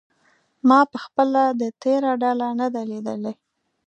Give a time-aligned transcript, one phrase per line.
[0.67, 3.33] ما پخپله د تیراه ډله نه ده لیدلې.